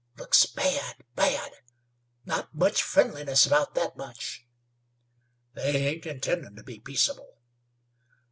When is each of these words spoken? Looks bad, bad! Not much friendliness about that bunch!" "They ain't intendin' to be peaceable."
Looks 0.17 0.47
bad, 0.47 1.03
bad! 1.15 1.51
Not 2.25 2.55
much 2.55 2.81
friendliness 2.81 3.45
about 3.45 3.75
that 3.75 3.95
bunch!" 3.95 4.47
"They 5.53 5.75
ain't 5.89 6.07
intendin' 6.07 6.55
to 6.55 6.63
be 6.63 6.79
peaceable." 6.79 7.37